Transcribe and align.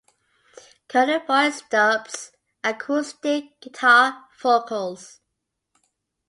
Curly 0.87 1.19
Boy 1.19 1.51
Stubbs: 1.51 2.31
acoustic 2.63 3.59
guitar, 3.61 4.29
vocals. 4.35 5.19